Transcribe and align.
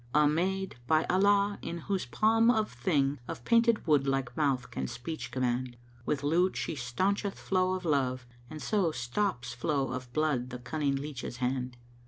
A 0.15 0.27
maid, 0.27 0.77
by 0.87 1.05
Allah, 1.11 1.59
in 1.61 1.77
whose 1.81 2.07
palm 2.07 2.49
a 2.49 2.65
thing 2.65 3.19
* 3.23 3.27
Of 3.27 3.45
painted 3.45 3.85
wood 3.85 4.07
like 4.07 4.35
mouth 4.35 4.71
can 4.71 4.87
speech 4.87 5.29
command. 5.29 5.77
With 6.07 6.23
lute 6.23 6.55
she 6.57 6.73
stauncheth 6.73 7.37
flow 7.37 7.73
of 7.73 7.85
Love; 7.85 8.25
and 8.49 8.59
so 8.63 8.91
* 8.91 8.91
Stops 8.91 9.53
flow 9.53 9.89
of 9.91 10.11
blood 10.11 10.49
the 10.49 10.57
cunning 10.57 10.95
leach's 10.95 11.37
hand." 11.37 11.77